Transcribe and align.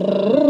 Brrr. 0.00 0.49